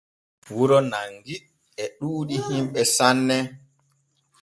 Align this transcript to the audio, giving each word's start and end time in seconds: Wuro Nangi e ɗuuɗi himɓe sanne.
Wuro 0.55 0.77
Nangi 0.91 1.35
e 1.81 1.83
ɗuuɗi 1.97 2.35
himɓe 2.47 2.81
sanne. 2.95 3.37